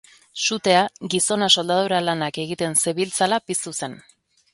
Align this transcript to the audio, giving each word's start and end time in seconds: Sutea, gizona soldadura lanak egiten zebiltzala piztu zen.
Sutea, 0.43 0.79
gizona 1.13 1.49
soldadura 1.57 1.99
lanak 2.05 2.39
egiten 2.45 2.73
zebiltzala 2.87 3.39
piztu 3.51 3.75
zen. 3.81 3.99